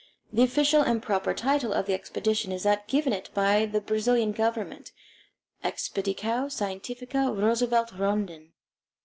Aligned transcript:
The 0.33 0.41
official 0.41 0.81
and 0.81 1.03
proper 1.03 1.31
title 1.35 1.73
of 1.73 1.85
the 1.85 1.93
expedition 1.93 2.51
is 2.51 2.63
that 2.63 2.87
given 2.87 3.13
it 3.13 3.29
by 3.35 3.67
the 3.67 3.79
Brazilian 3.79 4.31
Government: 4.31 4.91
Expedicao 5.63 6.49
Scientifica 6.51 7.31
Roosevelt 7.31 7.91
Rondon. 7.91 8.51